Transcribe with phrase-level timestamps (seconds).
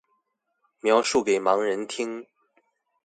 [0.79, 2.25] 描述給盲人聽